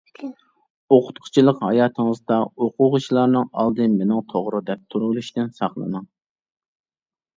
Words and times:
ئوقۇتقۇچىلىق 0.95 1.59
ھاياتىڭىزدا 1.65 2.39
ئوقۇغۇچىلارنىڭ 2.67 3.45
ئالدى 3.65 3.87
مېنىڭ 3.99 4.25
توغرا 4.33 4.63
دەپ 4.71 4.83
تۇرۇۋېلىشتىن 4.95 5.53
ساقلىنىڭ. 5.61 6.13